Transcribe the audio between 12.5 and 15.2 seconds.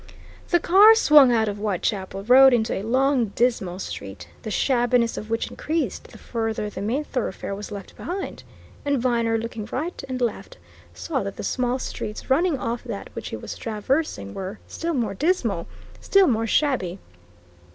off that which he was traversing were still more